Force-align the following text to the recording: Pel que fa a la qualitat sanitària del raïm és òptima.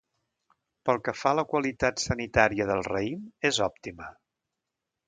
Pel 0.89 0.99
que 1.07 1.13
fa 1.17 1.33
a 1.35 1.39
la 1.41 1.45
qualitat 1.51 2.01
sanitària 2.07 2.69
del 2.73 2.85
raïm 2.91 3.31
és 3.53 3.63
òptima. 3.71 4.11